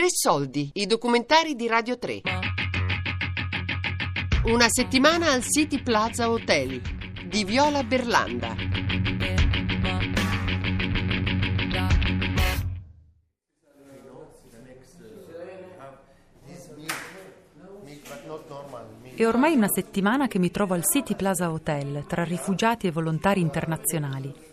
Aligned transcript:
Tre 0.00 0.08
soldi, 0.08 0.70
i 0.76 0.86
documentari 0.86 1.54
di 1.54 1.66
Radio 1.66 1.98
3. 1.98 2.22
Una 4.44 4.66
settimana 4.70 5.30
al 5.30 5.42
City 5.42 5.82
Plaza 5.82 6.30
Hotel 6.30 6.80
di 7.26 7.44
Viola 7.44 7.82
Berlanda. 7.84 8.56
È 19.14 19.26
ormai 19.26 19.54
una 19.54 19.68
settimana 19.68 20.28
che 20.28 20.38
mi 20.38 20.50
trovo 20.50 20.72
al 20.72 20.86
City 20.86 21.14
Plaza 21.14 21.52
Hotel 21.52 22.06
tra 22.06 22.24
rifugiati 22.24 22.86
e 22.86 22.90
volontari 22.90 23.42
internazionali. 23.42 24.48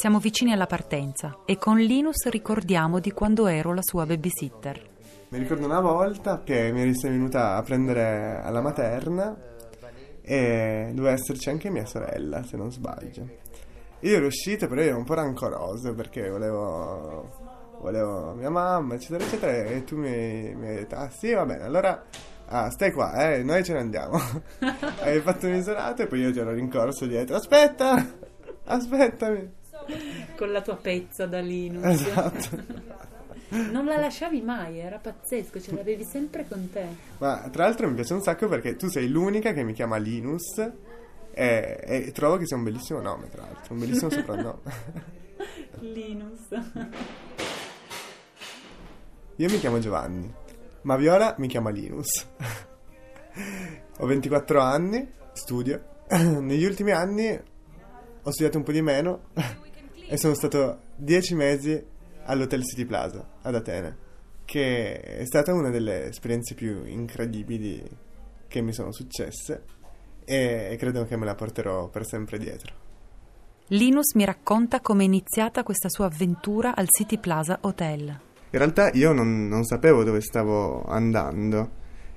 Siamo 0.00 0.18
vicini 0.18 0.50
alla 0.50 0.64
partenza 0.64 1.40
e 1.44 1.58
con 1.58 1.76
Linus 1.76 2.26
ricordiamo 2.28 3.00
di 3.00 3.12
quando 3.12 3.48
ero 3.48 3.74
la 3.74 3.82
sua 3.82 4.06
babysitter. 4.06 4.80
Mi 5.28 5.36
ricordo 5.36 5.66
una 5.66 5.80
volta 5.80 6.40
che 6.42 6.72
mi 6.72 6.80
eri 6.80 6.94
venuta 7.02 7.56
a 7.56 7.62
prendere 7.62 8.40
alla 8.42 8.62
materna 8.62 9.36
e 10.22 10.90
doveva 10.94 11.12
esserci 11.12 11.50
anche 11.50 11.68
mia 11.68 11.84
sorella, 11.84 12.42
se 12.44 12.56
non 12.56 12.72
sbaglio. 12.72 13.28
Io 13.98 14.16
ero 14.16 14.24
uscita, 14.24 14.66
però 14.68 14.80
ero 14.80 14.96
un 14.96 15.04
po' 15.04 15.12
rancoroso 15.12 15.92
perché 15.92 16.30
volevo, 16.30 17.76
volevo 17.82 18.32
mia 18.32 18.48
mamma, 18.48 18.94
eccetera, 18.94 19.22
eccetera. 19.22 19.52
E 19.68 19.84
tu 19.84 19.98
mi, 19.98 20.54
mi 20.54 20.66
hai 20.66 20.74
detto, 20.76 20.94
ah 20.94 21.10
sì, 21.10 21.34
va 21.34 21.44
bene, 21.44 21.64
allora 21.64 22.02
Ah, 22.52 22.70
stai 22.70 22.90
qua, 22.90 23.12
eh, 23.34 23.42
noi 23.42 23.62
ce 23.62 23.74
ne 23.74 23.80
andiamo. 23.80 24.18
Hai 25.02 25.20
fatto 25.20 25.46
un'isolata 25.46 26.02
e 26.02 26.06
poi 26.06 26.20
io 26.20 26.32
ti 26.32 26.38
ero 26.38 26.52
rincorso 26.52 27.04
dietro. 27.04 27.36
Aspetta, 27.36 28.04
aspettami. 28.64 29.58
Con 30.40 30.52
la 30.52 30.62
tua 30.62 30.76
pezza 30.76 31.26
da 31.26 31.38
Linus. 31.40 31.84
Esatto. 31.84 32.88
Non 33.72 33.84
la 33.84 33.98
lasciavi 33.98 34.40
mai, 34.42 34.78
era 34.78 34.98
pazzesco, 34.98 35.60
ce 35.60 35.74
l'avevi 35.74 36.04
sempre 36.04 36.46
con 36.48 36.70
te. 36.72 36.86
Ma 37.18 37.48
tra 37.50 37.64
l'altro 37.64 37.88
mi 37.88 37.94
piace 37.94 38.14
un 38.14 38.22
sacco 38.22 38.46
perché 38.48 38.76
tu 38.76 38.88
sei 38.88 39.08
l'unica 39.08 39.52
che 39.52 39.64
mi 39.64 39.72
chiama 39.72 39.96
Linus 39.96 40.56
e, 41.32 41.80
e 41.82 42.12
trovo 42.12 42.36
che 42.36 42.46
sia 42.46 42.56
un 42.56 42.62
bellissimo 42.62 43.00
nome, 43.00 43.28
tra 43.28 43.42
l'altro, 43.42 43.74
un 43.74 43.80
bellissimo 43.80 44.08
soprannome. 44.08 44.60
Linus. 45.80 46.46
Io 49.34 49.50
mi 49.50 49.58
chiamo 49.58 49.80
Giovanni. 49.80 50.32
Ma 50.82 50.96
Viola 50.96 51.34
mi 51.38 51.48
chiama 51.48 51.70
Linus. 51.70 52.24
Ho 53.98 54.06
24 54.06 54.60
anni, 54.60 55.10
studio. 55.32 56.04
Negli 56.08 56.64
ultimi 56.64 56.92
anni 56.92 57.28
ho 58.22 58.30
studiato 58.30 58.58
un 58.58 58.62
po' 58.62 58.72
di 58.72 58.80
meno 58.80 59.28
e 60.12 60.16
sono 60.16 60.34
stato 60.34 60.80
10 60.96 61.34
mesi 61.36 61.84
all'Hotel 62.24 62.64
City 62.64 62.84
Plaza 62.84 63.24
ad 63.42 63.54
Atene, 63.54 63.96
che 64.44 65.00
è 65.00 65.24
stata 65.24 65.54
una 65.54 65.70
delle 65.70 66.06
esperienze 66.06 66.54
più 66.54 66.84
incredibili 66.84 67.80
che 68.48 68.60
mi 68.60 68.72
sono 68.72 68.90
successe 68.90 69.62
e 70.24 70.74
credo 70.80 71.04
che 71.04 71.16
me 71.16 71.26
la 71.26 71.36
porterò 71.36 71.88
per 71.90 72.04
sempre 72.04 72.38
dietro. 72.38 72.74
Linus 73.68 74.14
mi 74.14 74.24
racconta 74.24 74.80
come 74.80 75.04
è 75.04 75.06
iniziata 75.06 75.62
questa 75.62 75.88
sua 75.88 76.06
avventura 76.06 76.74
al 76.74 76.88
City 76.88 77.16
Plaza 77.16 77.58
Hotel. 77.60 78.08
In 78.50 78.58
realtà 78.58 78.90
io 78.90 79.12
non, 79.12 79.46
non, 79.46 79.62
sapevo 79.62 80.02
dove 80.02 80.20
stavo 80.20 80.82
andando. 80.86 81.70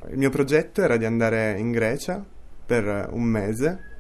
Il 0.09 0.17
mio 0.17 0.31
progetto 0.31 0.81
era 0.81 0.97
di 0.97 1.05
andare 1.05 1.59
in 1.59 1.69
Grecia 1.69 2.25
per 2.65 3.09
un 3.11 3.21
mese 3.21 3.92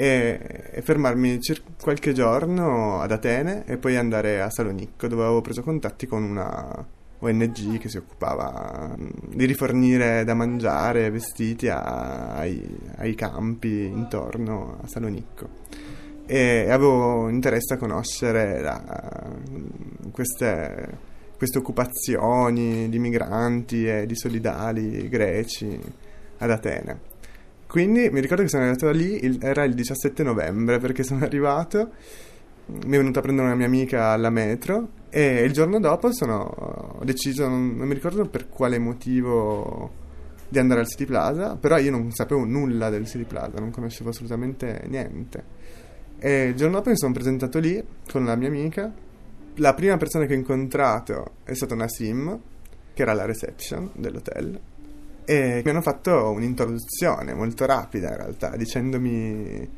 e, 0.00 0.70
e 0.70 0.80
fermarmi 0.82 1.40
cir- 1.40 1.60
qualche 1.82 2.12
giorno 2.12 3.00
ad 3.00 3.10
Atene 3.10 3.64
e 3.66 3.78
poi 3.78 3.96
andare 3.96 4.40
a 4.40 4.48
Salonicco 4.48 5.08
dove 5.08 5.24
avevo 5.24 5.40
preso 5.40 5.62
contatti 5.62 6.06
con 6.06 6.22
una 6.22 6.86
ONG 7.18 7.78
che 7.78 7.88
si 7.88 7.96
occupava 7.96 8.94
mm, 8.96 9.08
di 9.34 9.44
rifornire 9.44 10.22
da 10.22 10.34
mangiare 10.34 11.10
vestiti 11.10 11.66
a, 11.68 12.36
ai, 12.36 12.78
ai 12.98 13.16
campi 13.16 13.86
intorno 13.86 14.78
a 14.80 14.86
Salonicco 14.86 15.48
e 16.26 16.70
avevo 16.70 17.28
interesse 17.28 17.74
a 17.74 17.76
conoscere 17.76 18.60
la, 18.60 19.32
queste 20.12 21.06
queste 21.36 21.58
occupazioni 21.58 22.88
di 22.88 22.98
migranti 22.98 23.86
e 23.86 24.06
di 24.06 24.16
solidali 24.16 25.08
greci 25.08 25.80
ad 26.38 26.50
Atene. 26.50 27.00
Quindi 27.68 28.08
mi 28.10 28.20
ricordo 28.20 28.42
che 28.42 28.48
sono 28.48 28.62
arrivato 28.62 28.86
da 28.86 28.92
lì, 28.92 29.24
il, 29.26 29.38
era 29.42 29.62
il 29.64 29.74
17 29.74 30.22
novembre 30.22 30.78
perché 30.78 31.02
sono 31.02 31.22
arrivato, 31.24 31.90
mi 32.64 32.94
è 32.94 32.96
venuta 32.96 33.18
a 33.18 33.22
prendere 33.22 33.46
una 33.46 33.56
mia 33.56 33.66
amica 33.66 34.08
alla 34.08 34.30
metro 34.30 34.88
e 35.10 35.42
il 35.42 35.52
giorno 35.52 35.78
dopo 35.78 36.10
sono, 36.10 36.96
ho 36.98 37.04
deciso, 37.04 37.46
non, 37.46 37.76
non 37.76 37.86
mi 37.86 37.92
ricordo 37.92 38.26
per 38.26 38.48
quale 38.48 38.78
motivo 38.78 40.06
di 40.48 40.58
andare 40.58 40.80
al 40.80 40.88
City 40.88 41.04
Plaza, 41.04 41.56
però 41.56 41.76
io 41.76 41.90
non 41.90 42.10
sapevo 42.10 42.42
nulla 42.44 42.88
del 42.88 43.06
City 43.06 43.24
Plaza, 43.24 43.58
non 43.58 43.70
conoscevo 43.70 44.10
assolutamente 44.10 44.84
niente. 44.86 45.44
E 46.18 46.44
il 46.44 46.54
giorno 46.54 46.76
dopo 46.76 46.88
mi 46.88 46.96
sono 46.96 47.12
presentato 47.12 47.58
lì 47.58 47.82
con 48.10 48.24
la 48.24 48.34
mia 48.34 48.48
amica. 48.48 48.90
La 49.56 49.74
prima 49.74 49.98
persona 49.98 50.24
che 50.24 50.32
ho 50.32 50.36
incontrato 50.36 51.32
è 51.44 51.52
stata 51.52 51.74
una 51.74 51.88
sim, 51.88 52.38
che 52.94 53.02
era 53.02 53.12
la 53.12 53.26
reception 53.26 53.90
dell'hotel, 53.94 54.58
e 55.30 55.60
mi 55.62 55.70
hanno 55.70 55.82
fatto 55.82 56.30
un'introduzione 56.30 57.34
molto 57.34 57.66
rapida 57.66 58.08
in 58.08 58.16
realtà, 58.16 58.56
dicendomi 58.56 59.68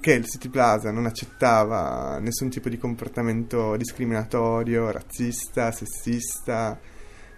che 0.00 0.12
il 0.12 0.26
City 0.26 0.48
Plaza 0.48 0.90
non 0.90 1.06
accettava 1.06 2.18
nessun 2.18 2.50
tipo 2.50 2.68
di 2.68 2.76
comportamento 2.76 3.76
discriminatorio, 3.76 4.90
razzista, 4.90 5.70
sessista, 5.70 6.76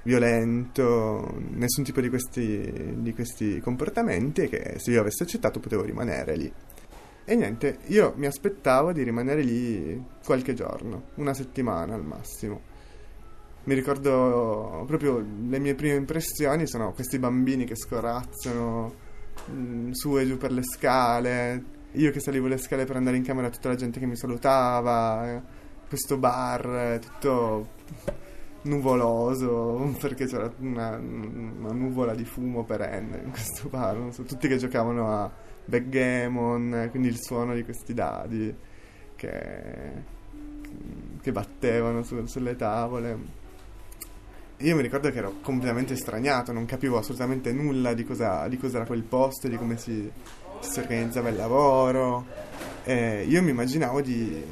violento, 0.02 1.38
nessun 1.50 1.84
tipo 1.84 2.00
di 2.00 2.08
questi, 2.08 2.94
di 3.02 3.12
questi 3.12 3.60
comportamenti 3.60 4.44
e 4.44 4.48
che 4.48 4.78
se 4.78 4.90
io 4.90 5.02
avessi 5.02 5.22
accettato 5.22 5.60
potevo 5.60 5.82
rimanere 5.82 6.36
lì. 6.36 6.50
E 7.26 7.36
niente, 7.36 7.80
io 7.88 8.14
mi 8.16 8.24
aspettavo 8.24 8.92
di 8.92 9.02
rimanere 9.02 9.42
lì 9.42 10.02
qualche 10.24 10.54
giorno, 10.54 11.08
una 11.16 11.34
settimana 11.34 11.94
al 11.94 12.02
massimo. 12.02 12.76
Mi 13.68 13.74
ricordo 13.74 14.82
proprio 14.86 15.18
le 15.18 15.58
mie 15.58 15.74
prime 15.74 15.96
impressioni 15.96 16.66
sono 16.66 16.92
questi 16.92 17.18
bambini 17.18 17.66
che 17.66 17.76
scorazzano 17.76 18.94
mh, 19.44 19.52
mm, 19.52 19.90
su 19.90 20.16
e 20.16 20.26
giù 20.26 20.38
per 20.38 20.52
le 20.52 20.62
scale, 20.62 21.64
io 21.92 22.10
che 22.10 22.18
salivo 22.18 22.46
le 22.46 22.56
scale 22.56 22.86
per 22.86 22.96
andare 22.96 23.18
in 23.18 23.24
camera, 23.24 23.50
tutta 23.50 23.68
la 23.68 23.74
gente 23.74 24.00
che 24.00 24.06
mi 24.06 24.16
salutava, 24.16 25.42
questo 25.86 26.16
bar 26.16 26.98
tutto 26.98 27.68
nuvoloso 28.62 29.94
perché 30.00 30.24
c'era 30.24 30.50
una, 30.60 30.96
una 30.96 31.72
nuvola 31.72 32.14
di 32.14 32.24
fumo 32.24 32.64
perenne 32.64 33.20
in 33.22 33.30
questo 33.30 33.68
bar, 33.68 34.14
so, 34.14 34.22
tutti 34.22 34.48
che 34.48 34.56
giocavano 34.56 35.12
a 35.14 35.30
backgammon, 35.66 36.88
quindi 36.88 37.08
il 37.08 37.20
suono 37.20 37.52
di 37.52 37.64
questi 37.64 37.92
dadi 37.92 38.54
che, 39.14 39.92
che 41.20 41.32
battevano 41.32 42.02
su, 42.02 42.24
sulle 42.24 42.56
tavole. 42.56 43.37
Io 44.62 44.74
mi 44.74 44.82
ricordo 44.82 45.10
che 45.12 45.18
ero 45.18 45.34
completamente 45.40 45.94
straniato, 45.94 46.50
non 46.50 46.66
capivo 46.66 46.98
assolutamente 46.98 47.52
nulla 47.52 47.94
di 47.94 48.04
cosa, 48.04 48.48
di 48.48 48.56
cosa 48.56 48.78
era 48.78 48.86
quel 48.86 49.04
posto, 49.04 49.46
di 49.46 49.56
come 49.56 49.78
si, 49.78 50.10
si 50.58 50.80
organizzava 50.80 51.28
il 51.28 51.36
lavoro. 51.36 52.26
E 52.82 53.24
io 53.28 53.40
mi 53.40 53.50
immaginavo 53.50 54.00
di... 54.00 54.44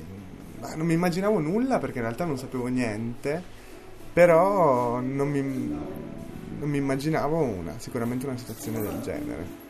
non 0.77 0.87
mi 0.87 0.93
immaginavo 0.93 1.41
nulla 1.41 1.79
perché 1.81 1.99
in 1.99 2.05
realtà 2.05 2.25
non 2.25 2.39
sapevo 2.39 2.69
niente, 2.69 3.43
però 4.13 5.01
non 5.01 5.29
mi, 5.29 5.43
non 5.43 6.71
mi 6.71 6.77
immaginavo 6.77 7.43
una, 7.43 7.75
sicuramente 7.79 8.27
una 8.27 8.37
situazione 8.37 8.81
del 8.81 9.01
genere. 9.01 9.65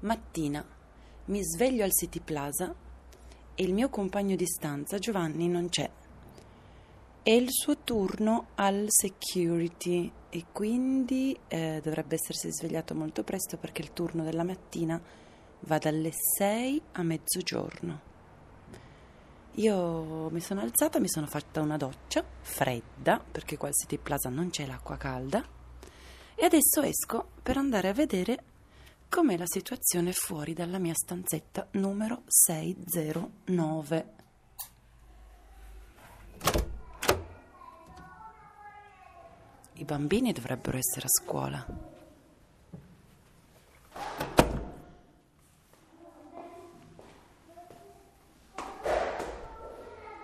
Mattina 0.00 0.64
mi 1.26 1.42
sveglio 1.42 1.84
al 1.84 1.92
City 1.92 2.20
Plaza 2.20 2.74
e 3.54 3.62
il 3.62 3.72
mio 3.72 3.88
compagno 3.88 4.36
di 4.36 4.46
stanza 4.46 4.98
Giovanni 4.98 5.48
non 5.48 5.68
c'è. 5.68 5.90
È 7.22 7.30
il 7.30 7.48
suo 7.50 7.78
turno 7.78 8.48
al 8.56 8.86
security 8.88 10.12
e 10.28 10.44
quindi 10.52 11.34
eh, 11.48 11.80
dovrebbe 11.82 12.16
essersi 12.16 12.52
svegliato 12.52 12.94
molto 12.94 13.22
presto 13.22 13.56
perché 13.56 13.80
il 13.80 13.94
turno 13.94 14.22
della 14.22 14.42
mattina 14.42 15.00
va 15.60 15.78
dalle 15.78 16.10
6 16.12 16.82
a 16.92 17.02
mezzogiorno. 17.02 18.12
Io 19.58 20.28
mi 20.30 20.40
sono 20.40 20.60
alzata, 20.60 20.98
mi 20.98 21.08
sono 21.08 21.26
fatta 21.26 21.62
una 21.62 21.78
doccia 21.78 22.22
fredda 22.40 23.18
perché 23.18 23.56
qua 23.56 23.68
al 23.68 23.74
City 23.74 23.96
Plaza 23.96 24.28
non 24.28 24.50
c'è 24.50 24.66
l'acqua 24.66 24.98
calda 24.98 25.42
e 26.34 26.44
adesso 26.44 26.82
esco 26.82 27.28
per 27.42 27.56
andare 27.56 27.88
a 27.88 27.92
vedere 27.92 28.42
com'è 29.14 29.36
la 29.36 29.46
situazione 29.46 30.10
fuori 30.10 30.54
dalla 30.54 30.78
mia 30.78 30.92
stanzetta 30.92 31.68
numero 31.74 32.22
609. 32.26 34.12
I 39.74 39.84
bambini 39.84 40.32
dovrebbero 40.32 40.78
essere 40.78 41.06
a 41.06 41.08
scuola. 41.08 41.64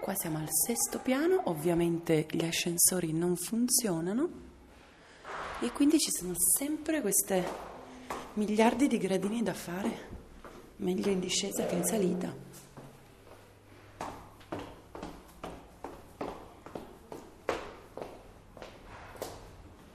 Qua 0.00 0.14
siamo 0.16 0.38
al 0.38 0.48
sesto 0.50 0.98
piano, 0.98 1.42
ovviamente 1.44 2.26
gli 2.28 2.44
ascensori 2.44 3.12
non 3.12 3.36
funzionano 3.36 4.48
e 5.60 5.70
quindi 5.70 6.00
ci 6.00 6.10
sono 6.10 6.32
sempre 6.36 7.00
queste 7.00 7.69
miliardi 8.40 8.86
di 8.86 8.96
gradini 8.96 9.42
da 9.42 9.52
fare, 9.52 10.08
meglio 10.76 11.10
in 11.10 11.20
discesa 11.20 11.66
che 11.66 11.74
in 11.74 11.84
salita. 11.84 12.34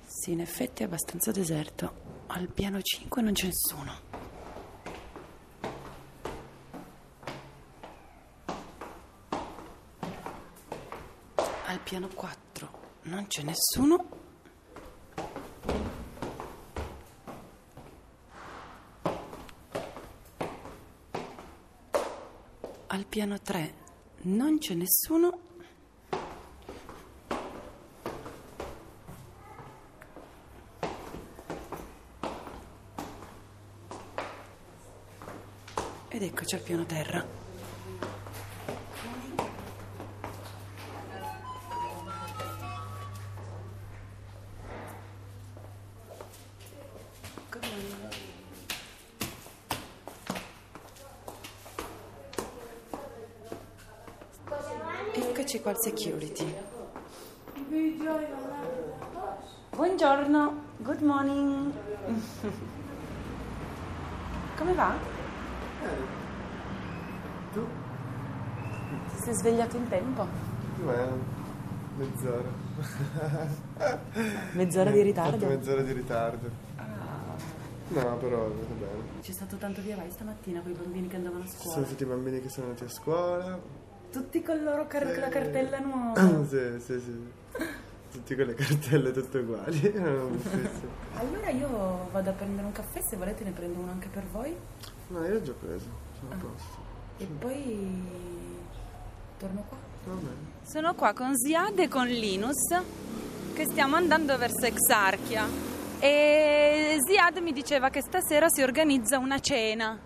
Sì, 0.06 0.32
in 0.34 0.42
effetti 0.42 0.84
è 0.84 0.86
abbastanza 0.86 1.32
deserto. 1.32 2.04
Al 2.28 2.48
piano 2.52 2.80
5 2.84 3.22
non 3.24 3.34
c'è 3.34 3.48
nessuno. 3.48 4.00
Al 11.66 11.80
piano 11.84 12.08
4 12.14 12.70
non 13.06 13.26
c'è 13.26 13.42
nessuno. 13.42 14.24
Al 22.88 23.05
piano 23.16 23.40
3 23.40 23.74
non 24.24 24.58
c'è 24.58 24.74
nessuno. 24.74 25.40
Ed 36.10 36.24
eccoci 36.24 36.56
al 36.56 36.62
piano 36.62 36.86
terra. 36.86 37.45
Eccoci 55.76 56.10
qua 56.10 56.16
al 56.16 56.24
security. 56.24 56.56
Buongiorno, 59.76 60.54
good 60.78 61.02
morning. 61.02 61.72
Come 64.58 64.74
va? 64.74 64.94
Tu? 67.52 67.66
Ti 69.10 69.18
sei 69.22 69.34
svegliato 69.34 69.76
in 69.76 69.88
tempo? 69.90 70.26
Beh, 70.86 71.10
mezz'ora. 71.98 72.50
Mezz'ora 74.54 74.92
di 74.92 75.02
ritardo? 75.02 75.46
mezz'ora 75.46 75.82
di 75.82 75.92
ritardo. 75.92 76.50
Ah, 76.78 76.84
No, 77.90 78.18
però 78.18 78.48
va 78.48 78.74
bene. 78.80 79.20
c'è 79.22 79.32
stato 79.32 79.58
tanto 79.58 79.82
via 79.82 79.96
vai 79.98 80.10
stamattina 80.10 80.62
con 80.62 80.72
i 80.72 80.74
bambini 80.76 81.08
che 81.08 81.18
andavano 81.18 81.44
a 81.44 81.48
Ci 81.48 81.58
scuola. 81.58 81.74
sono 81.74 81.86
tutti 81.86 82.04
i 82.04 82.06
bambini 82.08 82.40
che 82.42 82.50
sono 82.50 82.68
andati 82.68 82.86
a 82.86 82.90
scuola. 82.90 83.60
Tutti 84.16 84.42
con 84.42 84.64
loro 84.64 84.88
car- 84.88 85.14
Sì. 85.14 85.20
la 85.20 85.28
cartella 85.30 85.80
nuova. 85.80 86.14
sì, 86.48 86.80
sì, 86.80 87.00
sì. 87.00 87.64
Tutti 88.12 88.34
con 88.36 88.46
le 88.46 88.54
cartelle 88.54 89.12
tutte 89.12 89.38
uguali. 89.40 89.94
Allora 91.16 91.50
io 91.50 92.08
vado 92.12 92.30
a 92.30 92.34
prendere 92.34 92.66
un 92.66 92.72
caffè, 92.72 93.02
se 93.02 93.18
volete 93.18 93.44
ne 93.44 93.52
prendo 93.52 93.80
uno 93.80 93.92
anche 93.92 94.08
per 94.08 94.24
voi. 94.32 94.56
No, 95.08 95.26
io 95.26 95.34
l'ho 95.34 95.42
già 95.42 95.52
preso. 95.54 95.86
Sono 96.20 96.32
a 96.32 96.36
Ah. 96.36 96.38
posto. 96.38 96.84
E 97.18 97.26
poi 97.26 98.04
torno 99.38 99.66
qua. 99.68 99.78
Va 100.06 100.14
bene. 100.14 100.54
Sono 100.64 100.94
qua 100.96 101.14
con 101.14 101.36
Ziad 101.38 101.78
e 101.80 101.88
con 101.90 102.08
Linus 102.08 102.68
che 103.54 103.66
stiamo 103.66 103.96
andando 103.98 104.38
verso 104.38 104.66
Exarchia 104.66 105.46
e 106.00 106.98
Ziad 107.06 107.38
mi 107.38 107.52
diceva 107.54 107.90
che 107.90 108.02
stasera 108.02 108.48
si 108.50 108.62
organizza 108.62 109.18
una 109.18 109.40
cena. 109.40 109.98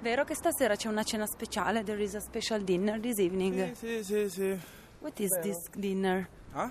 Vero 0.00 0.24
che 0.24 0.34
stasera 0.34 0.76
c'è 0.76 0.88
una 0.88 1.02
cena 1.02 1.26
speciale? 1.26 1.82
There 1.82 2.00
is 2.02 2.14
a 2.14 2.20
special 2.20 2.62
dinner 2.62 3.00
this 3.00 3.18
evening. 3.18 3.72
Sì, 3.72 4.04
sì, 4.04 4.28
sì. 4.28 4.58
What 5.00 5.18
is 5.18 5.30
this 5.40 5.56
dinner? 5.74 6.28
Ah? 6.52 6.70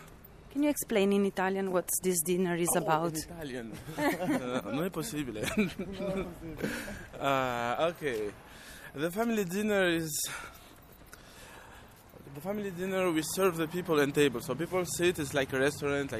Can 0.51 0.63
you 0.63 0.69
explain 0.69 1.11
in 1.11 1.25
Italian 1.25 1.67
what 1.67 1.85
this 2.01 2.21
dinner 2.21 2.55
is 2.55 2.73
about? 2.75 3.13
In 3.13 3.23
Italian. 3.33 3.71
No, 3.97 4.71
non 4.71 4.83
è 4.85 4.89
possibile. 4.89 5.41
Ah, 7.19 7.87
ok. 7.89 8.31
The 8.93 9.11
family 9.11 9.43
dinner 9.43 9.87
is. 9.87 10.11
The 10.13 10.29
family 10.29 10.33
dinner 10.33 10.53
we 10.53 10.54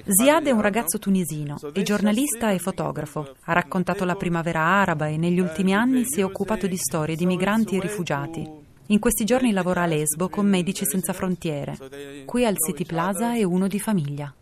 Ziad 0.07 0.45
è 0.45 0.51
un 0.51 0.62
ragazzo 0.62 0.97
tunisino, 0.97 1.57
è 1.73 1.81
giornalista 1.81 2.51
e 2.51 2.59
fotografo. 2.59 3.19
at 3.19 3.35
Ha 3.41 3.53
raccontato 3.53 4.06
la 4.06 4.15
primavera 4.15 4.62
araba 4.62 5.07
e 5.07 5.17
negli 5.17 5.39
ultimi 5.39 5.73
anni 5.73 6.03
si 6.06 6.21
è 6.21 6.23
occupato 6.23 6.67
di 6.67 6.77
storie 6.77 7.17
di 7.17 7.25
migranti 7.25 7.75
e 7.75 7.81
rifugiati. 7.81 8.50
In 8.88 9.00
questi 9.00 9.25
giorni 9.25 9.51
lavora 9.51 9.81
a 9.81 9.88
Lesbo 9.88 10.29
con 10.29 10.47
Medici 10.47 10.85
Senza 10.85 11.12
Frontiere. 11.12 11.77
Qui 12.25 12.45
al 12.45 12.56
City 12.57 12.85
Plaza 12.85 13.33
è 13.33 13.44
uno 13.44 13.67
di 13.67 13.79
famiglia. 13.79 14.33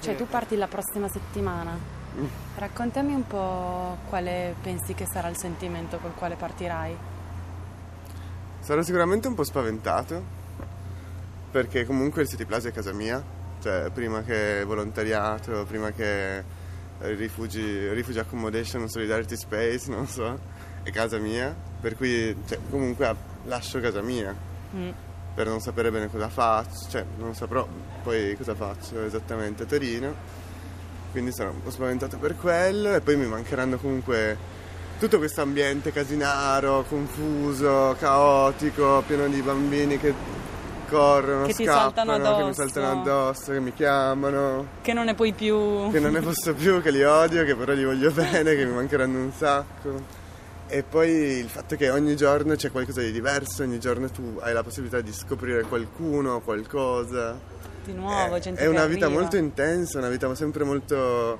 Cioè 0.00 0.16
tu 0.16 0.26
parti 0.26 0.56
la 0.56 0.66
prossima 0.66 1.08
settimana. 1.08 2.02
Raccontami 2.56 3.14
un 3.14 3.26
po' 3.26 3.96
quale 4.08 4.54
pensi 4.60 4.92
che 4.94 5.06
sarà 5.06 5.28
il 5.28 5.36
sentimento 5.36 5.98
col 5.98 6.14
quale 6.14 6.36
partirai. 6.36 7.12
Sarò 8.64 8.80
sicuramente 8.80 9.28
un 9.28 9.34
po' 9.34 9.44
spaventato. 9.44 10.42
Perché 11.50 11.84
comunque 11.84 12.22
il 12.22 12.28
City 12.28 12.46
Plaza 12.46 12.68
è 12.68 12.72
casa 12.72 12.94
mia. 12.94 13.22
Cioè, 13.60 13.90
prima 13.92 14.22
che 14.22 14.64
volontariato, 14.64 15.64
prima 15.66 15.90
che 15.92 16.42
rifugi, 17.00 17.90
rifugi 17.90 18.18
accommodation, 18.18 18.88
solidarity 18.88 19.36
space, 19.36 19.90
non 19.90 20.06
so, 20.06 20.38
è 20.82 20.90
casa 20.90 21.18
mia. 21.18 21.54
Per 21.78 21.94
cui, 21.94 22.34
cioè, 22.46 22.58
comunque 22.70 23.14
lascio 23.44 23.80
casa 23.80 24.00
mia. 24.00 24.34
Mm. 24.74 24.90
per 25.34 25.46
non 25.46 25.60
sapere 25.60 25.90
bene 25.90 26.08
cosa 26.08 26.28
faccio, 26.28 26.88
cioè 26.88 27.04
non 27.18 27.34
saprò 27.34 27.66
poi 28.02 28.36
cosa 28.36 28.54
faccio 28.54 29.04
esattamente 29.04 29.64
a 29.64 29.66
Torino, 29.66 30.14
quindi 31.12 31.32
sono 31.32 31.50
un 31.50 31.62
po' 31.62 31.70
spaventato 31.70 32.18
per 32.18 32.36
quello 32.36 32.94
e 32.94 33.00
poi 33.00 33.16
mi 33.16 33.26
mancheranno 33.26 33.76
comunque 33.76 34.36
tutto 34.98 35.18
questo 35.18 35.42
ambiente 35.42 35.92
casinaro, 35.92 36.84
confuso, 36.88 37.96
caotico, 37.98 39.02
pieno 39.06 39.26
di 39.28 39.40
bambini 39.42 39.98
che 39.98 40.14
corrono, 40.88 41.46
Che 41.46 41.54
scappano, 41.54 42.36
che 42.36 42.44
mi 42.44 42.54
saltano 42.54 43.00
addosso, 43.00 43.52
che 43.52 43.60
mi 43.60 43.72
chiamano, 43.72 44.66
Che 44.82 44.92
non 44.92 45.06
ne 45.06 45.14
puoi 45.14 45.32
più. 45.32 45.90
che 45.90 45.98
non 45.98 46.12
ne 46.12 46.20
posso 46.20 46.54
più, 46.54 46.80
che 46.80 46.90
li 46.90 47.02
odio, 47.02 47.44
che 47.44 47.54
però 47.56 47.72
li 47.72 47.84
voglio 47.84 48.10
bene, 48.12 48.54
che 48.54 48.64
mi 48.64 48.72
mancheranno 48.72 49.18
un 49.18 49.32
sacco. 49.32 50.22
E 50.66 50.82
poi 50.82 51.10
il 51.10 51.48
fatto 51.48 51.76
che 51.76 51.90
ogni 51.90 52.16
giorno 52.16 52.54
c'è 52.54 52.70
qualcosa 52.70 53.00
di 53.00 53.12
diverso, 53.12 53.62
ogni 53.62 53.78
giorno 53.78 54.08
tu 54.10 54.38
hai 54.40 54.54
la 54.54 54.62
possibilità 54.62 55.00
di 55.00 55.12
scoprire 55.12 55.62
qualcuno, 55.62 56.40
qualcosa. 56.40 57.38
Di 57.84 57.92
nuovo, 57.92 58.36
è, 58.36 58.40
gente 58.40 58.62
è 58.62 58.66
una 58.66 58.86
vita 58.86 59.04
arriva. 59.04 59.20
molto 59.20 59.36
intensa, 59.36 59.98
una 59.98 60.08
vita 60.08 60.34
sempre 60.34 60.64
molto 60.64 61.38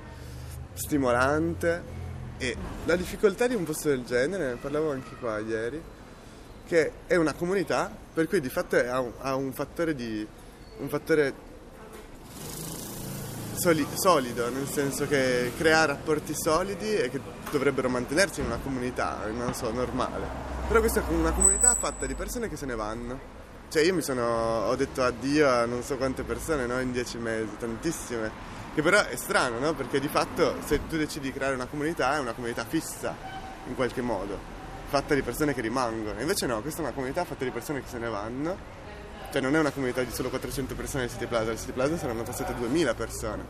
stimolante 0.74 2.02
e 2.38 2.56
la 2.84 2.96
difficoltà 2.96 3.46
di 3.46 3.54
un 3.54 3.64
posto 3.64 3.88
del 3.88 4.04
genere, 4.04 4.48
ne 4.48 4.56
parlavo 4.56 4.90
anche 4.90 5.14
qua 5.18 5.38
ieri, 5.38 5.80
che 6.66 6.92
è 7.06 7.16
una 7.16 7.34
comunità 7.34 7.90
per 8.12 8.28
cui 8.28 8.40
di 8.40 8.48
fatto 8.48 8.76
ha 8.76 9.00
un, 9.00 9.12
ha 9.18 9.34
un 9.34 9.52
fattore 9.52 9.94
di 9.94 10.26
un 10.78 10.88
fattore 10.88 11.52
soli- 13.54 13.86
solido, 13.94 14.50
nel 14.50 14.68
senso 14.68 15.06
che 15.06 15.52
crea 15.56 15.84
rapporti 15.84 16.34
solidi 16.34 16.96
e 16.96 17.10
che 17.10 17.20
dovrebbero 17.50 17.88
mantenersi 17.88 18.40
in 18.40 18.46
una 18.46 18.58
comunità, 18.58 19.26
non 19.32 19.54
so, 19.54 19.70
normale. 19.70 20.26
Però 20.66 20.80
questa 20.80 21.00
è 21.00 21.12
una 21.12 21.32
comunità 21.32 21.74
fatta 21.74 22.06
di 22.06 22.14
persone 22.14 22.48
che 22.48 22.56
se 22.56 22.66
ne 22.66 22.74
vanno. 22.74 23.42
Cioè 23.68 23.82
io 23.82 23.94
mi 23.94 24.02
sono, 24.02 24.66
ho 24.66 24.76
detto 24.76 25.02
addio 25.02 25.48
a 25.48 25.64
non 25.64 25.82
so 25.82 25.96
quante 25.96 26.22
persone, 26.22 26.66
no? 26.66 26.80
In 26.80 26.92
dieci 26.92 27.18
mesi, 27.18 27.56
tantissime. 27.58 28.30
Che 28.74 28.82
però 28.82 29.04
è 29.04 29.14
strano, 29.14 29.60
no? 29.60 29.72
Perché 29.72 30.00
di 30.00 30.08
fatto 30.08 30.56
se 30.64 30.86
tu 30.88 30.96
decidi 30.96 31.28
di 31.28 31.32
creare 31.32 31.54
una 31.54 31.66
comunità 31.66 32.16
è 32.16 32.18
una 32.18 32.32
comunità 32.32 32.64
fissa, 32.64 33.14
in 33.68 33.76
qualche 33.76 34.02
modo, 34.02 34.36
fatta 34.88 35.14
di 35.14 35.22
persone 35.22 35.54
che 35.54 35.60
rimangono. 35.60 36.20
Invece 36.20 36.46
no, 36.46 36.60
questa 36.60 36.80
è 36.80 36.84
una 36.84 36.92
comunità 36.92 37.24
fatta 37.24 37.44
di 37.44 37.50
persone 37.50 37.82
che 37.82 37.88
se 37.88 37.98
ne 37.98 38.08
vanno. 38.08 38.56
Cioè 39.30 39.40
non 39.40 39.54
è 39.54 39.60
una 39.60 39.70
comunità 39.70 40.02
di 40.02 40.12
solo 40.12 40.28
400 40.28 40.74
persone 40.74 41.04
al 41.04 41.10
City 41.10 41.26
Plaza, 41.26 41.50
al 41.50 41.58
City 41.58 41.72
Plaza 41.72 41.96
saranno 41.96 42.24
passate 42.24 42.54
2000 42.54 42.94
persone. 42.94 43.44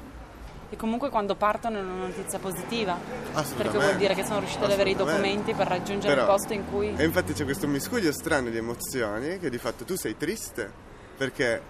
E 0.69 0.77
comunque 0.77 1.09
quando 1.09 1.37
partono 1.37 1.79
è 1.79 1.81
una 1.81 2.07
notizia 2.07 2.39
positiva. 2.39 2.93
Assolutamente. 3.33 3.63
Perché 3.63 3.79
vuol 3.79 3.97
dire 3.97 4.15
che 4.15 4.25
sono 4.25 4.41
riusciti 4.41 4.65
ad 4.65 4.73
avere 4.73 4.91
i 4.91 4.95
documenti 4.97 5.55
per 5.55 5.69
raggiungere 5.69 6.15
Però- 6.15 6.27
il 6.27 6.33
posto 6.39 6.53
in 6.53 6.67
cui. 6.71 6.95
E 6.97 7.05
infatti 7.05 7.33
c'è 7.33 7.45
questo 7.45 7.67
miscuglio 7.67 8.13
strano 8.13 8.51
di 8.51 8.57
emozioni 8.59 9.39
che 9.39 9.49
di 9.49 9.59
fatto 9.59 9.85
tu 9.85 9.95
sei 9.97 10.17
triste 10.19 10.71
perché 11.17 11.63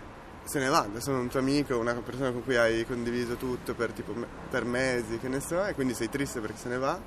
se 0.44 0.58
ne 0.58 0.68
vanno, 0.68 1.00
sono 1.00 1.18
un 1.18 1.28
tuo 1.28 1.40
amico, 1.40 1.78
una 1.78 1.94
persona 1.94 2.30
con 2.30 2.44
cui 2.44 2.56
hai 2.56 2.84
condiviso 2.86 3.34
tutto 3.36 3.74
per, 3.74 3.92
tipo, 3.92 4.14
per 4.50 4.64
mesi, 4.64 5.18
che 5.18 5.28
ne 5.28 5.40
so, 5.40 5.64
e 5.64 5.74
quindi 5.74 5.94
sei 5.94 6.08
triste 6.08 6.40
perché 6.40 6.58
se 6.58 6.68
ne 6.68 6.78
va, 6.78 6.98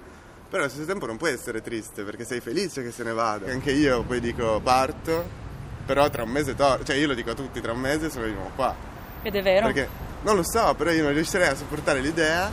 Però 0.50 0.62
allo 0.62 0.72
stesso 0.72 0.88
tempo 0.88 1.06
non 1.06 1.18
puoi 1.18 1.34
essere 1.34 1.62
triste 1.62 2.04
perché 2.04 2.24
sei 2.24 2.40
felice 2.40 2.82
che 2.82 2.92
se 2.92 3.04
ne 3.04 3.12
vada. 3.12 3.52
Anche 3.52 3.72
io 3.72 4.04
poi 4.04 4.22
dico 4.22 4.62
parto, 4.62 5.26
però 5.86 6.10
tra 6.10 6.24
un 6.24 6.30
mese 6.30 6.56
torno. 6.56 6.86
Cioè 6.86 6.96
io 6.96 7.08
lo 7.08 7.14
dico 7.14 7.32
a 7.32 7.34
tutti, 7.34 7.60
tra 7.60 7.74
un 7.74 7.80
mese 7.80 8.10
sono 8.10 8.26
di 8.26 8.32
nuovo 8.32 8.52
qua. 8.56 8.74
Ed 9.24 9.36
è 9.36 9.42
vero. 9.42 9.66
Perché 9.66 9.90
non 10.24 10.38
lo 10.38 10.44
so, 10.44 10.74
però 10.76 10.92
io 10.92 11.04
non 11.04 11.14
riuscirei 11.14 11.50
a 11.50 11.56
sopportare 11.56 12.00
l'idea 12.00 12.50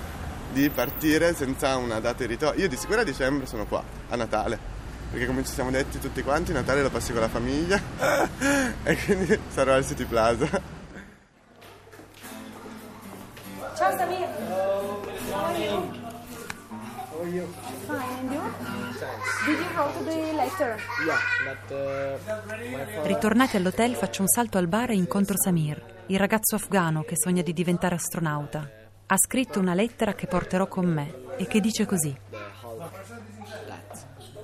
di 0.52 0.68
partire 0.70 1.34
senza 1.34 1.76
una 1.76 2.00
data 2.00 2.18
di 2.24 2.26
ritorno. 2.26 2.60
Io 2.60 2.68
di 2.68 2.76
sicuro 2.76 3.00
a 3.00 3.04
dicembre 3.04 3.46
sono 3.46 3.64
qua, 3.64 3.82
a 4.08 4.16
Natale. 4.16 4.72
Perché 5.10 5.26
come 5.26 5.44
ci 5.44 5.52
siamo 5.52 5.70
detti 5.70 6.00
tutti 6.00 6.22
quanti, 6.24 6.52
Natale 6.52 6.82
lo 6.82 6.90
passi 6.90 7.12
con 7.12 7.20
la 7.20 7.28
famiglia 7.28 7.80
e 8.82 8.96
quindi 9.04 9.38
sarò 9.52 9.74
al 9.74 9.86
City 9.86 10.04
Plaza. 10.04 10.73
Ritornati 23.02 23.58
all'hotel 23.58 23.94
faccio 23.94 24.22
un 24.22 24.28
salto 24.28 24.56
al 24.56 24.68
bar 24.68 24.88
e 24.88 24.94
incontro 24.94 25.36
Samir, 25.36 25.82
il 26.06 26.18
ragazzo 26.18 26.54
afgano 26.54 27.02
che 27.02 27.14
sogna 27.14 27.42
di 27.42 27.52
diventare 27.52 27.96
astronauta. 27.96 28.66
Ha 29.04 29.16
scritto 29.18 29.60
una 29.60 29.74
lettera 29.74 30.14
che 30.14 30.26
porterò 30.26 30.66
con 30.66 30.86
me 30.86 31.14
e 31.36 31.46
che 31.46 31.60
dice 31.60 31.84
così. 31.84 32.16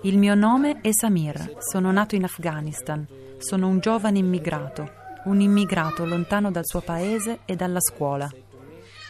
Il 0.03 0.19
mio 0.19 0.35
nome 0.35 0.81
è 0.83 0.91
Samir, 0.93 1.57
sono 1.61 1.91
nato 1.91 2.15
in 2.15 2.25
Afghanistan, 2.25 3.07
sono 3.39 3.69
un 3.69 3.81
giovane 3.81 4.19
immigrato, 4.19 4.93
un 5.25 5.41
immigrato 5.41 6.05
lontano 6.05 6.51
dal 6.51 6.67
suo 6.67 6.83
paese 6.83 7.39
e 7.47 7.57
dalla 7.57 7.81
scuola. 7.81 8.31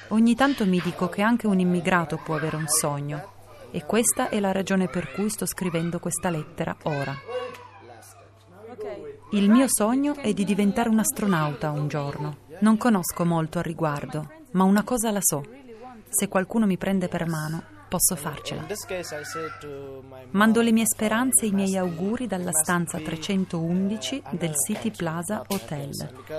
Ogni 0.09 0.37
tanto 0.37 0.65
mi 0.67 0.81
dico 0.85 1.09
che 1.09 1.23
anche 1.23 1.49
un 1.49 1.59
immigrato 1.59 2.17
può 2.17 2.37
avere 2.37 2.55
un 2.55 2.69
sogno 2.69 3.39
e 3.71 3.85
questa 3.85 4.29
è 4.29 4.41
la 4.41 4.53
ragione 4.53 4.89
per 4.89 5.13
cui 5.13 5.29
sto 5.31 5.47
scrivendo 5.47 5.99
questa 5.99 6.31
lettera 6.31 6.77
ora. 6.85 7.15
Il 9.33 9.49
mio 9.49 9.67
sogno 9.69 10.17
è 10.17 10.33
di 10.33 10.45
diventare 10.45 10.89
un 10.89 10.99
astronauta 10.99 11.71
un 11.71 11.87
giorno. 11.87 12.49
Non 12.61 12.77
conosco 12.77 13.25
molto 13.25 13.59
al 13.59 13.65
riguardo, 13.65 14.29
ma 14.53 14.65
una 14.65 14.83
cosa 14.83 15.11
la 15.11 15.21
so. 15.21 15.45
Se 16.09 16.29
qualcuno 16.29 16.67
mi 16.67 16.77
prende 16.77 17.07
per 17.07 17.29
mano, 17.29 17.63
posso 17.89 18.17
farcela. 18.17 18.67
Mando 20.31 20.61
le 20.61 20.73
mie 20.73 20.87
speranze 20.87 21.45
e 21.45 21.49
i 21.49 21.53
miei 21.53 21.77
auguri 21.77 22.27
dalla 22.27 22.53
stanza 22.53 22.99
311 22.99 24.23
del 24.31 24.55
City 24.55 24.91
Plaza 24.91 25.45
Hotel, 25.47 25.91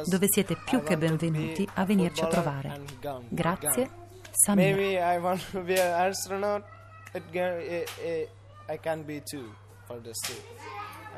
dove 0.06 0.28
siete 0.30 0.58
più 0.66 0.82
che 0.84 0.98
benvenuti 0.98 1.68
a 1.76 1.86
venirci 1.86 2.24
a 2.24 2.28
trovare. 2.28 2.82
Grazie, 3.30 3.90
Samir. 4.32 4.76
It, 7.13 7.24
it, 7.34 7.89
it, 8.00 8.30
I 8.70 8.77
can 8.77 9.03
be 9.03 9.20
too 9.20 9.51
for 9.86 10.00
this 10.00 10.18
too. 10.25 10.34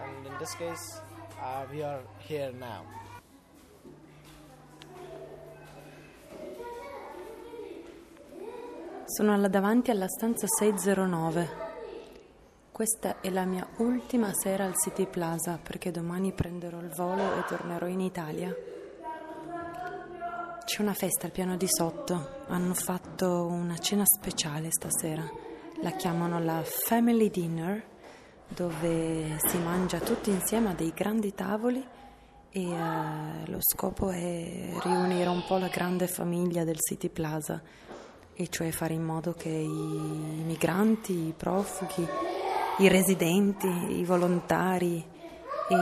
And 0.02 0.26
in 0.26 0.34
this 0.40 0.56
case, 0.56 1.02
uh, 1.40 1.66
we 1.72 1.84
are 1.84 2.02
here 2.28 2.52
now. 2.52 2.84
Sono 9.06 9.34
alla 9.34 9.48
davanti 9.50 9.92
alla 9.92 10.08
stanza 10.08 10.48
609. 10.48 11.62
Questa 12.72 13.22
è 13.22 13.30
la 13.30 13.46
mia 13.46 13.68
ultima 13.78 14.34
sera 14.34 14.66
al 14.66 14.74
City 14.76 15.06
Plaza 15.06 15.60
perché 15.62 15.92
domani 15.92 16.32
prenderò 16.32 16.80
il 16.80 16.90
volo 16.90 17.38
e 17.38 17.46
tornerò 17.48 17.86
in 17.86 18.00
Italia. 18.00 18.52
C'è 20.66 20.82
una 20.82 20.94
festa 20.94 21.28
al 21.28 21.32
piano 21.32 21.56
di 21.56 21.68
sotto. 21.70 22.46
Hanno 22.48 22.74
fatto 22.74 23.46
una 23.46 23.78
cena 23.78 24.04
speciale 24.06 24.70
stasera. 24.72 25.52
La 25.84 25.92
chiamano 25.92 26.40
la 26.40 26.62
Family 26.64 27.30
Dinner, 27.30 27.84
dove 28.48 29.38
si 29.46 29.58
mangia 29.58 30.00
tutti 30.00 30.30
insieme 30.30 30.70
a 30.70 30.74
dei 30.74 30.94
grandi 30.96 31.34
tavoli 31.34 31.86
e 32.50 32.72
eh, 32.72 33.50
lo 33.52 33.58
scopo 33.60 34.10
è 34.10 34.78
riunire 34.82 35.28
un 35.28 35.44
po' 35.46 35.58
la 35.58 35.68
grande 35.68 36.08
famiglia 36.08 36.64
del 36.64 36.80
City 36.80 37.10
Plaza 37.10 37.62
e 38.34 38.48
cioè 38.48 38.72
fare 38.72 38.94
in 38.94 39.04
modo 39.04 39.34
che 39.34 39.50
i 39.50 40.42
migranti, 40.46 41.28
i 41.28 41.34
profughi, 41.36 42.08
i 42.78 42.88
residenti, 42.88 43.68
i 44.00 44.06
volontari 44.06 45.06
e 45.68 45.76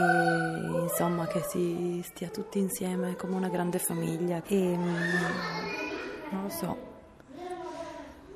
insomma 0.82 1.28
che 1.28 1.44
si 1.48 2.02
stia 2.02 2.28
tutti 2.28 2.58
insieme 2.58 3.14
come 3.14 3.36
una 3.36 3.48
grande 3.48 3.78
famiglia. 3.78 4.42
E 4.48 4.76
mm, 4.76 5.04
non 6.32 6.42
lo 6.42 6.48
so 6.48 6.91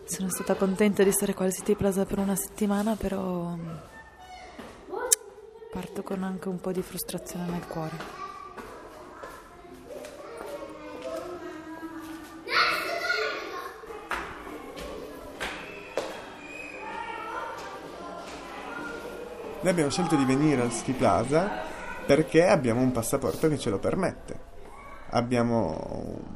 sono 0.07 0.29
stata 0.31 0.55
contenta 0.55 1.03
di 1.03 1.11
stare 1.11 1.35
qua 1.35 1.47
al 1.47 1.53
City 1.53 1.75
Plaza 1.75 2.07
per 2.07 2.19
una 2.19 2.37
settimana 2.37 2.95
però 2.95 3.57
mm, 3.57 3.69
parto 5.73 6.03
con 6.03 6.23
anche 6.23 6.49
un 6.49 6.61
po' 6.61 6.71
di 6.71 6.81
frustrazione 6.81 7.51
nel 7.51 7.67
cuore 7.67 8.25
Noi 19.67 19.75
abbiamo 19.75 19.91
scelto 19.91 20.15
di 20.15 20.25
venire 20.25 20.63
al 20.63 20.71
City 20.71 20.93
Plaza 20.93 21.51
perché 22.07 22.47
abbiamo 22.47 22.83
un 22.83 22.93
passaporto 22.93 23.49
che 23.49 23.59
ce 23.59 23.69
lo 23.69 23.81
permette. 23.81 24.39
Abbiamo 25.11 26.36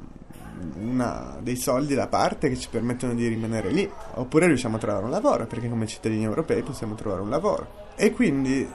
una- 0.76 1.38
dei 1.40 1.56
soldi 1.56 1.94
da 1.94 2.06
parte 2.06 2.48
che 2.48 2.56
ci 2.56 2.68
permettono 2.68 3.14
di 3.14 3.26
rimanere 3.26 3.70
lì. 3.70 3.90
Oppure 4.14 4.46
riusciamo 4.46 4.76
a 4.76 4.78
trovare 4.78 5.04
un 5.04 5.10
lavoro, 5.10 5.46
perché 5.46 5.68
come 5.68 5.86
cittadini 5.86 6.24
europei 6.24 6.62
possiamo 6.62 6.94
trovare 6.94 7.22
un 7.22 7.30
lavoro. 7.30 7.88
E 7.96 8.12
quindi 8.12 8.68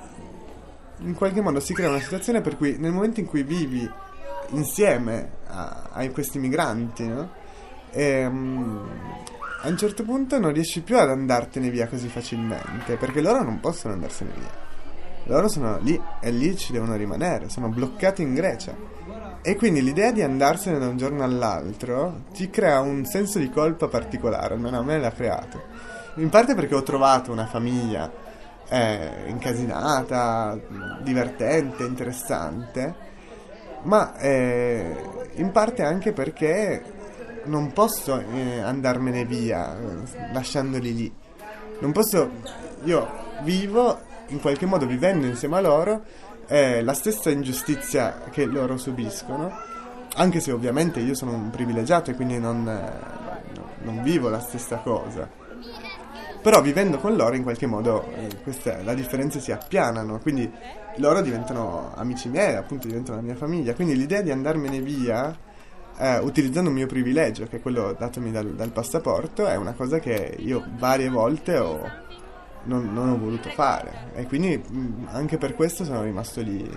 in 0.99 1.13
qualche 1.13 1.41
modo 1.41 1.59
si 1.59 1.73
crea 1.73 1.89
una 1.89 1.99
situazione 1.99 2.41
per 2.41 2.57
cui 2.57 2.77
nel 2.77 2.91
momento 2.91 3.19
in 3.19 3.25
cui 3.25 3.43
vivi 3.43 3.89
insieme 4.49 5.29
a, 5.47 5.89
a 5.91 6.09
questi 6.09 6.39
migranti, 6.39 7.07
no? 7.07 7.29
Ehm, 7.91 8.89
a 9.61 9.67
un 9.67 9.77
certo 9.77 10.03
punto 10.03 10.39
non 10.39 10.53
riesci 10.53 10.81
più 10.81 10.97
ad 10.97 11.09
andartene 11.09 11.69
via 11.69 11.87
così 11.87 12.07
facilmente, 12.07 12.97
perché 12.97 13.21
loro 13.21 13.43
non 13.43 13.59
possono 13.59 13.93
andarsene 13.93 14.31
via. 14.35 14.64
Loro 15.27 15.47
sono 15.47 15.79
lì 15.81 15.99
e 16.19 16.31
lì 16.31 16.55
ci 16.55 16.71
devono 16.71 16.95
rimanere, 16.95 17.49
sono 17.49 17.69
bloccati 17.69 18.21
in 18.21 18.33
Grecia. 18.33 18.75
E 19.41 19.55
quindi 19.55 19.83
l'idea 19.83 20.11
di 20.11 20.21
andarsene 20.21 20.79
da 20.79 20.87
un 20.87 20.97
giorno 20.97 21.23
all'altro 21.23 22.23
ti 22.33 22.49
crea 22.49 22.79
un 22.79 23.05
senso 23.05 23.39
di 23.39 23.49
colpa 23.49 23.87
particolare, 23.87 24.53
almeno 24.53 24.79
a 24.79 24.83
me 24.83 24.99
l'ha 24.99 25.11
creato. 25.11 25.61
In 26.15 26.29
parte 26.29 26.55
perché 26.55 26.75
ho 26.75 26.83
trovato 26.83 27.31
una 27.31 27.45
famiglia 27.45 28.11
eh, 28.69 29.25
incasinata, 29.27 30.59
divertente, 31.01 31.83
interessante, 31.83 32.95
ma 33.83 34.17
eh, 34.17 34.95
in 35.33 35.51
parte 35.51 35.83
anche 35.83 36.11
perché 36.11 36.83
non 37.45 37.71
posso 37.73 38.19
eh, 38.19 38.59
andarmene 38.59 39.25
via 39.25 39.77
eh, 39.77 40.31
lasciandoli 40.33 40.95
lì. 40.95 41.13
Non 41.79 41.91
posso. 41.91 42.31
Io 42.83 43.07
vivo 43.43 43.99
in 44.27 44.39
qualche 44.39 44.65
modo 44.65 44.85
vivendo 44.85 45.25
insieme 45.25 45.57
a 45.57 45.61
loro 45.61 46.03
eh, 46.47 46.81
la 46.83 46.93
stessa 46.93 47.29
ingiustizia 47.29 48.21
che 48.31 48.45
loro 48.45 48.77
subiscono. 48.77 49.51
Anche 50.17 50.39
se 50.39 50.51
ovviamente 50.51 50.99
io 50.99 51.13
sono 51.13 51.33
un 51.33 51.49
privilegiato 51.49 52.11
e 52.11 52.15
quindi 52.15 52.39
non, 52.39 52.67
eh, 52.67 53.83
non 53.83 54.01
vivo 54.01 54.29
la 54.29 54.39
stessa 54.39 54.77
cosa. 54.77 55.29
Però 56.41 56.61
vivendo 56.61 56.99
con 56.99 57.15
loro 57.15 57.35
in 57.35 57.43
qualche 57.43 57.65
modo 57.65 58.05
eh, 58.13 58.29
queste, 58.43 58.81
la 58.83 58.93
differenze 58.93 59.39
si 59.39 59.51
appianano, 59.51 60.19
quindi 60.19 60.49
loro 60.97 61.21
diventano 61.21 61.91
amici 61.95 62.29
miei, 62.29 62.55
appunto 62.55 62.87
diventano 62.87 63.17
la 63.17 63.23
mia 63.23 63.35
famiglia. 63.35 63.73
Quindi 63.73 63.95
l'idea 63.97 64.21
di 64.21 64.31
andarmene 64.31 64.79
via 64.79 65.35
eh, 65.97 66.19
utilizzando 66.19 66.69
un 66.69 66.75
mio 66.75 66.87
privilegio, 66.87 67.47
che 67.47 67.57
è 67.57 67.61
quello 67.61 67.95
datomi 67.97 68.31
dal, 68.31 68.53
dal 68.53 68.71
passaporto, 68.71 69.47
è 69.47 69.55
una 69.55 69.73
cosa 69.73 69.99
che 69.99 70.35
io 70.39 70.63
varie 70.77 71.09
volte 71.09 71.57
ho, 71.57 71.79
non, 72.65 72.93
non 72.93 73.09
ho 73.09 73.17
voluto 73.17 73.49
fare 73.49 74.11
e 74.13 74.25
quindi 74.25 74.57
mm, 74.57 75.07
anche 75.07 75.37
per 75.37 75.55
questo 75.55 75.83
sono 75.83 76.03
rimasto 76.03 76.41
lì 76.41 76.69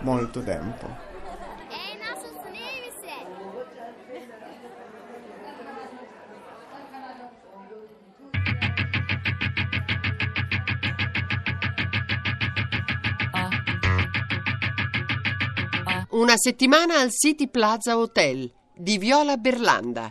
molto 0.00 0.42
tempo. 0.42 1.14
Una 16.10 16.36
settimana 16.36 16.98
al 17.00 17.10
City 17.10 17.46
Plaza 17.46 17.98
Hotel 17.98 18.50
di 18.74 18.96
Viola 18.96 19.36
Berlanda. 19.36 20.10